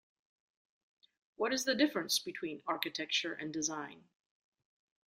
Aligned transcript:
What 1.35 1.53
is 1.53 1.63
the 1.65 1.75
difference 1.75 2.17
between 2.17 2.63
architecture 2.65 3.33
and 3.35 3.53
design? 3.53 4.05